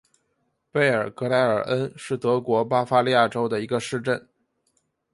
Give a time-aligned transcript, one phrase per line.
[0.71, 4.27] 贝尔格莱尔恩是德国巴伐利亚州的一个市镇。